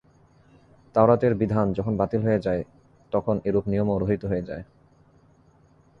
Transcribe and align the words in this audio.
তাওরাতের 0.95 1.33
বিধান 1.35 1.67
যখন 1.73 1.93
বাতিল 1.97 2.21
হয়ে 2.23 2.39
যায়, 2.39 2.61
তখন 3.13 3.35
এরূপ 3.45 3.65
নিয়মও 3.67 3.99
রহিত 3.99 4.23
হয়ে 4.25 4.47
যায়। 4.49 4.63